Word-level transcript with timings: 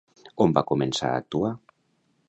On 0.45 0.55
va 0.55 0.63
començar 0.71 1.11
a 1.11 1.21
actuar? 1.25 1.55